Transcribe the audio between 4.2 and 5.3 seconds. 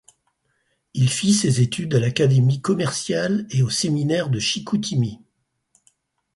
de Chicoutimi.